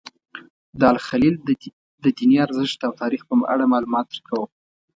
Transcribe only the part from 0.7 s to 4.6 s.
د الخلیل د دیني ارزښت او تاریخ په اړه معلومات درکوم.